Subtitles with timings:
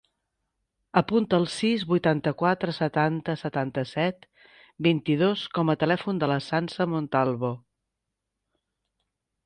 [1.01, 4.27] Apunta el sis, vuitanta-quatre, setanta, setanta-set,
[4.89, 7.57] vint-i-dos com a telèfon de la Sança Montalvo.